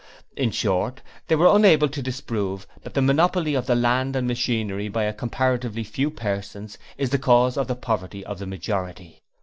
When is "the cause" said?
7.11-7.55